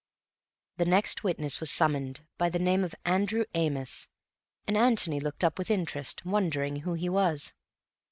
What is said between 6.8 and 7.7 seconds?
he was.